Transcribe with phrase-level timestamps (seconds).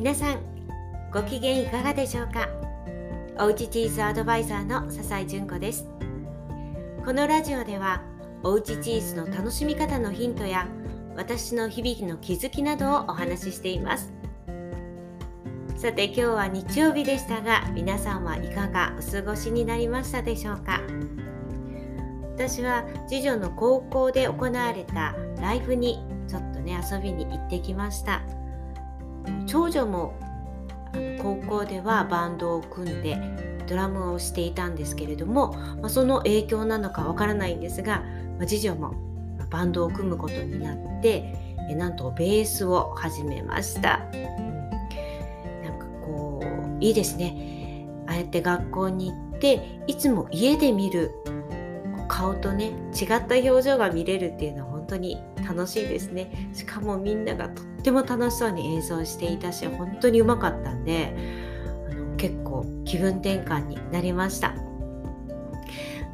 [0.00, 0.38] 皆さん
[1.12, 2.48] ご機嫌いかがでしょうか？
[3.38, 5.90] おうちチーズアドバイザーの笹井純子です。
[7.04, 8.00] このラジオでは
[8.42, 10.66] おうちチーズの楽しみ方のヒントや
[11.16, 14.10] 私の響きの気づきなどをお話ししています。
[15.76, 20.80] さて今日は日曜日でしたが皆さんはいかがお過ごしになりましたでしょうか？
[22.36, 28.22] 私は次女の高校で行われたライブにちょっとね遊びに行ってきました。
[29.46, 30.14] 長女も
[30.92, 33.18] あの高校ではバンドを組んで
[33.66, 38.02] ドラムをしていたんですけれども、まあ、その影響なのかわからないんですが、
[38.38, 38.94] まあ、次女も
[39.50, 43.98] バンドを組むことになってえなんとベースを始めました。
[43.98, 47.86] なんかこういいですね。
[48.08, 51.12] ああやって学校に行っていつも家で見る
[52.08, 56.50] 顔とね違った表情が見れるっていうのは当に楽しいですね。
[56.52, 61.14] しかもみんながとっても楽しそうに演奏していたし本当にうまかったんで
[61.90, 64.54] あの結構気分転換になりました。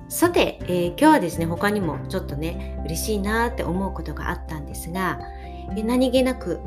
[0.09, 5.19] さて、えー、今日はですね他にもちょっとね嬉しいなって思うことがあったんですが、
[5.85, 6.61] 何気なく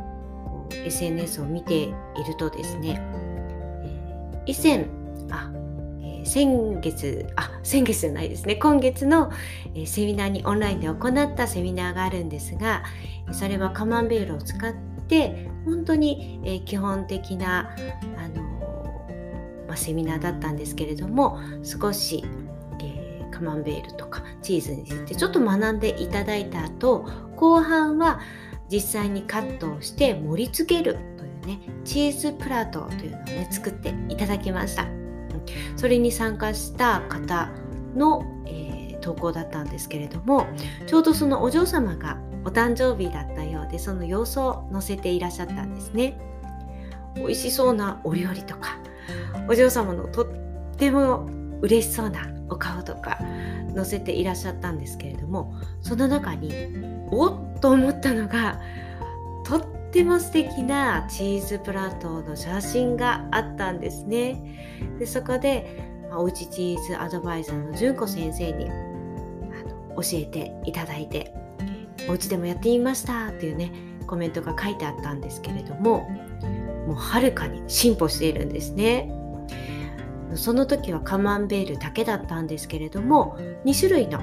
[0.85, 3.01] SNS を見ているとですね、
[3.85, 4.85] え、以前
[5.31, 5.51] あ
[6.25, 9.31] 先月あ先月じゃないですね今月の、
[9.75, 12.83] えセミナーにオンラインで行ったセミナーがあるんですが
[13.31, 14.73] それはカマンベールを使っ
[15.07, 17.75] て本当に、え基本的な
[18.17, 18.43] あの、
[19.67, 22.23] まあ、セミナーだったんですけれども少し、
[22.81, 28.19] え、カマンベールとかチーズについてちょっと学んでいただいた後後半は
[28.71, 34.98] 実際にカットをして盛り付けるというねチーズプラートというのをね作っていただきました。
[35.75, 37.49] それに参加した方
[37.95, 40.47] の、えー、投稿だったんですけれども
[40.87, 46.17] ちょうどそのお嬢様がお誕生日だったようでその様子を載せていらっしゃったんですね。
[47.15, 48.77] 美味しそうなお料理とか
[49.49, 50.27] お嬢様のとっ
[50.77, 51.27] ても
[51.61, 53.19] 嬉しそうなお顔とか
[53.75, 56.53] 載せていらっしゃったんですけれどもその中に
[57.11, 58.61] おっと思ったのが
[59.43, 64.39] とってっても素敵なチーズプラトーの写真があったんですね。
[64.99, 68.67] でそこでおうちチーズアドバイザーの純子先生に
[69.95, 71.33] 教えていただいて
[72.07, 73.71] お家でもやってみましたっていうね
[74.05, 76.07] コメントが書いてあったんですけれども
[76.87, 79.11] もうはるかに進歩しているんですね。
[80.35, 84.21] その時はカマンベールだけだったんですけれども2種類の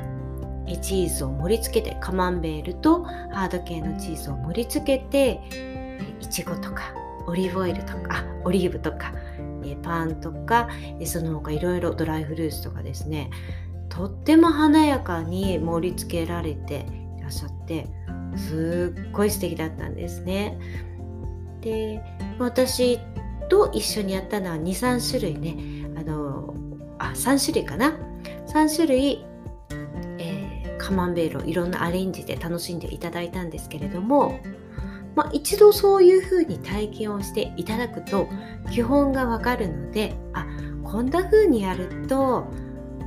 [0.79, 5.41] チーズを盛り付けてカマンベールとハード系のチーズを盛り付けて
[6.21, 6.95] いちごとか
[7.27, 9.13] オリーブオイルとかオリーブとか
[9.87, 10.69] パンとか
[11.05, 13.31] その他いろいろドライフルーツとかですね
[13.89, 16.87] とっても華やかに盛り付けられて
[17.19, 17.87] いらっしゃって
[18.37, 20.59] すっごい素敵だったんですね。
[21.63, 22.03] で
[22.39, 23.01] 私
[23.49, 26.55] と一緒にやったのは23種類ねあの
[26.99, 27.97] あ3種類かな
[28.49, 29.25] 3種類
[30.87, 34.39] カマンベールをいろんなアレンジで楽しんでいただいたんですけれども、
[35.17, 38.29] まあ、一度そういうふうに体験をしていただくと
[38.71, 40.47] 基本がわかるのであ
[40.85, 42.47] こんな風にやると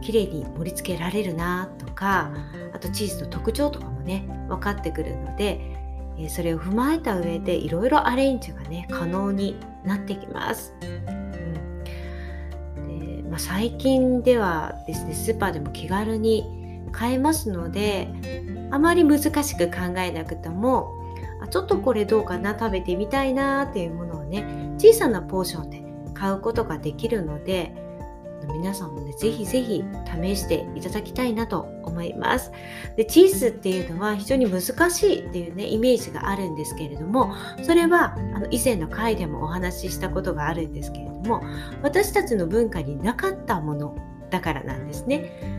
[0.02, 2.34] 綺麗に盛り付けられるなとか
[2.74, 5.78] あとチーズの特徴とかもね分かってくるので
[6.28, 10.74] それを踏まえた上でいろいろアレンジがね可能になってきます。
[10.82, 11.84] うん
[12.76, 16.59] でまあ、最近ではですねスーパーでも気軽に
[16.92, 18.10] 買えますので
[18.72, 25.84] あまり難しく考えなくてもあちょっとこれどうかな食べてみたいなっていうものをね小さなポーションで
[26.14, 27.74] 買うことができるので
[28.54, 29.84] 皆さんもねぜひぜひ
[30.22, 32.52] 試していただきたいなと思います。
[32.96, 37.34] でチーズっていうのは非常に難しいっていうねイメージがあるんですけれども
[37.64, 41.42] それはあの以前の回でもお話ししたことがあるんですけれども
[41.84, 43.96] 私たちの文化になかったもの
[44.30, 45.59] だからなんですね。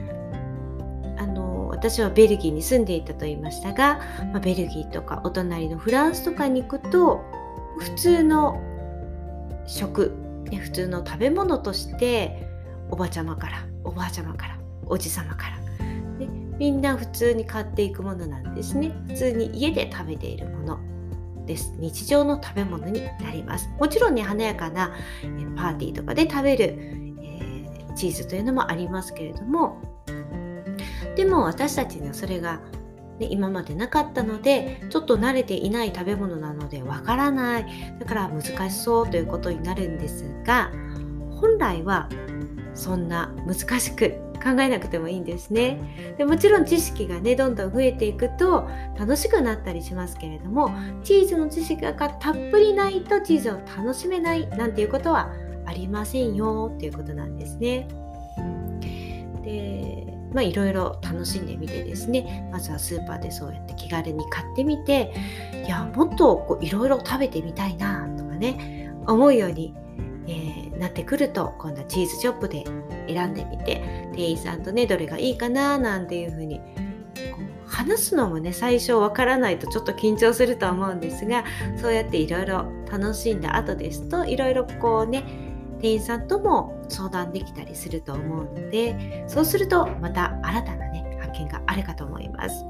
[1.80, 4.00] 私はベルギーに住んでいたと言いましたが、
[4.32, 7.24] まあ、ベルギーとかお隣のフランスとかに行くと
[7.78, 8.60] 普通の
[9.64, 10.12] 食、
[10.50, 12.46] ね、普通の食べ物として
[12.90, 15.86] おばちゃまからおばあちゃまからおじさまから、
[16.18, 16.28] ね、
[16.58, 18.92] みんな普通に買っていくものなんですね。
[19.08, 21.74] 普通に家で食べているものです。
[21.78, 23.70] 日常の食べ物になります。
[23.78, 24.94] もちろんね華やかな
[25.56, 26.64] パーティーとかで食べる、
[27.22, 29.89] えー、チーズというのもありますけれども
[31.20, 32.62] でも私たちにはそれが、
[33.18, 37.66] ね、今までなかったのでちょっと慣れていない食べ物なのでわからない
[37.98, 40.72] だから難しそうということになるんですが
[41.38, 42.08] 本来は
[42.72, 44.12] そんな難しく
[44.42, 48.66] 考えなくてもいいんですねでもちろん知識がねどんどん増えていくと
[48.98, 50.70] 楽しくなったりしますけれども
[51.04, 55.30] チーズの知識がたっぷりないとチーズを楽しめないなんていうことは
[55.66, 57.86] ありませんよっていうことなんですね。
[59.44, 62.48] でまあいろいろ楽しんでみてですね。
[62.52, 65.12] まずはスーパーでそうやって気軽に買ってみて
[65.64, 69.74] いやもっとこういろいろ食べてみたいなとかね思うように、
[70.26, 72.64] えー、なってくると今度はチーズショップで
[73.08, 76.60] 選んでみて店員さんとねどれがいいかななんていうふうに
[77.66, 81.44] 話すのもね最初わからないとちょっと緊張すると思うんですが
[81.80, 85.24] そうやっていろいろ楽しんだ後ですといろいろこうね
[85.80, 92.64] 店員さんとも相談できたりすると思うのでそうするとまた新たなね発見があるかと思います。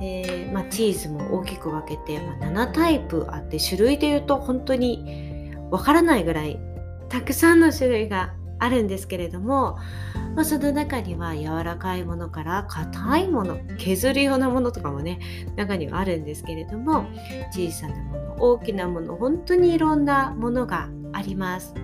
[0.00, 6.58] でまあ、チーズも大きく分けて、まあ、7タイプあって種類で言うと本当にわからないぐらい
[7.08, 9.78] たくさんの種類があるんですけれども、
[10.34, 15.20] まあ、その中には柔らかいものから硬いもの削るようなものとかもね
[15.56, 17.06] 中にはあるんですけれども
[17.52, 21.74] 小さなもの大きなもの本当にいろんなものがあります。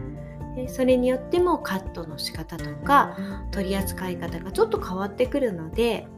[0.67, 3.17] それによってもカットの仕方とか
[3.51, 6.09] 取り扱い方がちょっと変わってくるので、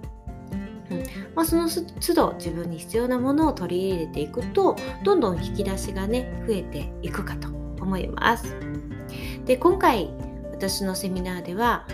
[0.91, 0.99] うん
[1.35, 8.57] まあ、その都度自分に必要なものを取り入れていくとどんどん引き出しがね増えていくかと思います。
[9.45, 10.11] で今回
[10.53, 11.87] 私のセミナーでは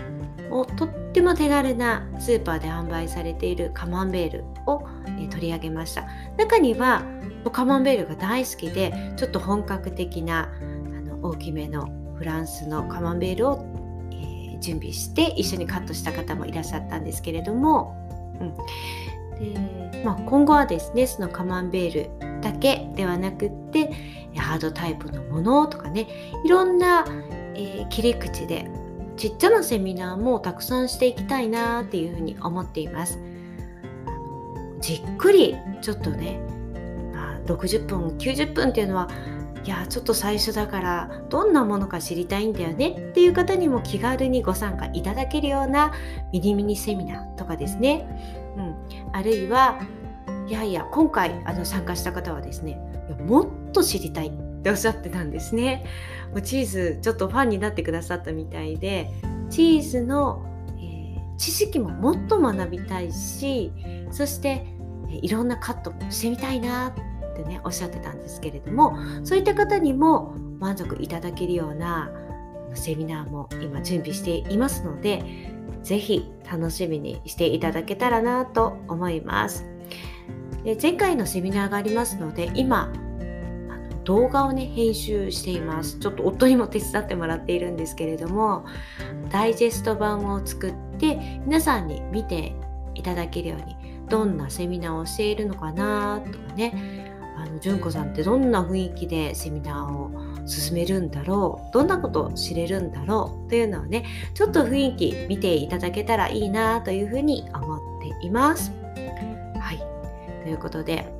[0.77, 4.87] とっても手軽なスーパーで販売されているカマンベールを、
[5.19, 6.05] え取り上げました
[6.37, 7.03] 中には
[7.51, 13.65] カマンベールが大好きでちょっと本格的なあの大きめのフランスのカマンベールを、
[14.11, 17.95] えー、準備して一緒にカットした方もいらっしゃったんですけれども、
[18.39, 18.53] うん
[19.39, 23.91] でまあ、今後はですねそのカマンベールだけではなくって
[24.35, 26.07] ハードタイプのものとかね
[26.43, 27.05] いろんな、
[27.55, 28.69] えー、切り口で
[29.15, 33.19] ちっちゃなセミナーもたくさんしていきたいなっていうふうに思っています。
[34.79, 36.39] じっくりちょっとね、
[37.11, 39.09] まあ、60分90分っていうのは
[39.63, 45.93] いやちょっと最初だからどんなものか知りたいんだよねっていう方にも気軽にご参加いただけるような
[46.31, 48.07] ミニミニセミナーとかですね、
[48.57, 48.75] うん、
[49.13, 49.79] あるいは
[50.47, 54.31] いやいや今回あの参加した方はですねいやもっと知りたいっ
[54.63, 55.85] ておっしゃってたんですね。
[56.31, 59.11] もうチーズちょっとファンになってくださったみたいで
[59.49, 60.45] チーズの、
[60.77, 63.71] えー、知識ももっと学びたいし
[64.11, 64.65] そして
[65.09, 66.93] いろんなカットもしてみたいなっ
[67.37, 72.11] てねおっしゃってたんですけれどもそういった方にも満足いただけるような
[72.73, 75.53] セミナーも今準備していますので
[75.83, 79.65] 是非楽しみにしていただけたらなと思います。
[80.63, 82.91] で前回のセミナーがありますので今
[84.03, 88.65] 動画をね編集していますちょっと夫にも手伝ってもらっているんですけれども
[89.29, 92.55] ダイジェスト版を作って皆さんに見て
[92.95, 93.75] いただけるように
[94.09, 97.16] どんなセミナーをしているのかなとかね
[97.57, 98.09] の純子さん。
[98.09, 100.11] ってどんな雰囲気でセミナーを
[100.47, 101.87] 進めるんだろうどん。
[101.87, 108.71] なことを知れるんだろうというのをねちょっと雰囲気見ていただけたらいいなというふうに思っています。
[109.59, 109.77] はい。
[110.43, 111.11] ということで、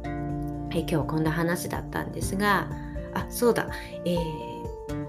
[0.71, 2.69] え今日こんな話だったんですが
[3.13, 3.69] あそうだ、
[4.05, 4.17] えー、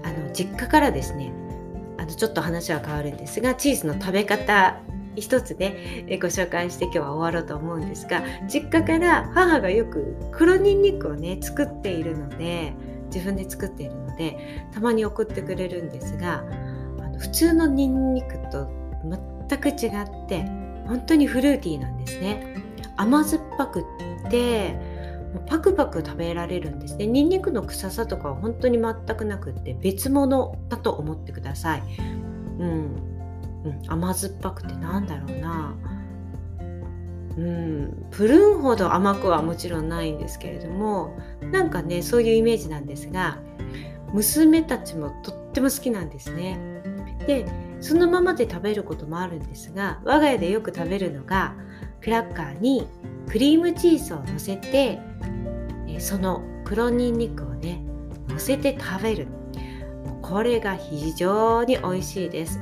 [0.03, 1.31] あの実家からですね
[1.97, 4.81] あのちょっと話は変わるんですがチーズの食べ方
[5.19, 12.73] 一つねご紹介して今日は終わろうと思うんですが実家から母がよく黒ニンニクをね作っているので
[13.13, 16.43] 自分で作っているのでたまに送ってくれるんですが
[16.99, 18.69] あの普通のニンニクと
[19.49, 20.43] 全く違って
[20.87, 22.55] 本当にフルーティーなんですね。
[22.97, 24.75] 甘酸っぱくって
[25.45, 27.07] パクパク食べられるんですね。
[27.07, 31.83] ニンニクの臭さとかは本当に全くなくって別物だと思ってください。
[32.59, 33.08] うん。
[33.65, 35.75] うん、甘酸っぱくてなんだろうな。
[37.37, 41.17] うんプルーンほど甘くはもちろんないんですけれども
[41.51, 43.37] なんかねそういうイメージなんですが
[44.11, 46.59] 娘たちもとっても好きなんですね。
[47.27, 47.45] で
[47.79, 51.53] そのままで食べることもあるんですが我が家でよく食べるのが
[52.01, 52.87] クラッカーに
[53.29, 54.99] クリームチーズをのせて
[55.99, 57.81] その黒ニンニクをね
[58.27, 59.27] のせて食べる。
[60.21, 62.59] これが非常に美味しいです。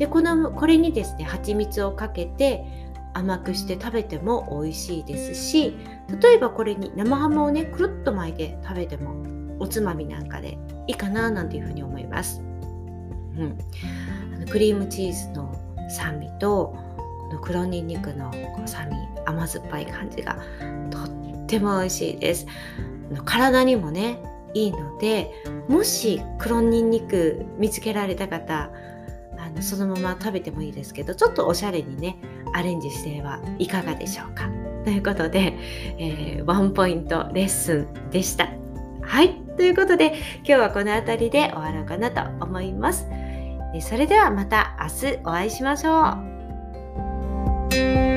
[0.00, 2.64] でこのこれにですね蜂蜜をかけて
[3.12, 5.76] 甘くして食べても美味しいですし
[6.22, 12.40] 例えばこれに生ハムをねくるっと巻いて食べてもおつまみなんかでいいかななんていうふうに思います。
[12.40, 13.58] うん、
[14.34, 15.54] あのクリームチーズの
[15.90, 18.32] 酸味とこの黒にんにくの
[18.64, 20.38] 酸味甘酸っぱい感じが
[20.90, 22.46] とっても美味しいです。
[23.26, 24.18] 体にもね
[24.54, 25.30] いいので
[25.68, 28.70] もし黒にんにく見つけられた方
[29.52, 32.16] あのそのまま食べてもいいですけどちょっとおしゃれにね
[32.54, 34.48] アレンジしてはいかがでしょうか。
[34.84, 35.58] ということで、
[35.98, 38.48] えー、ワンポイントレッスンでした。
[39.02, 39.34] はい。
[39.56, 43.06] ということで今日はこの辺りで終わろうかなと思います。
[43.80, 46.16] それではまた明日お会いしましょ
[48.06, 48.09] う。